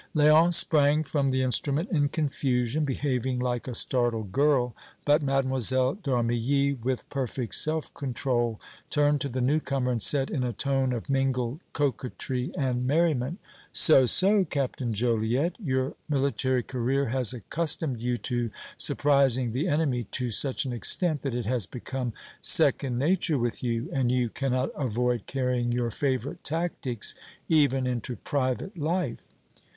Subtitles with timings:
[0.15, 5.43] Léon sprang from the instrument in confusion, behaving like a startled girl, but Mlle.
[5.93, 8.59] d'Armilly, with perfect self control,
[8.89, 13.37] turned to the new comer and said, in a tone of mingled coquetry and merriment:
[13.73, 20.31] "So, so, Captain Joliette, your military career has accustomed you to surprising the enemy to
[20.31, 25.27] such an extent that it has become second nature with you, and you cannot avoid
[25.27, 27.13] carrying your favorite tactics
[27.47, 29.27] even into private life!"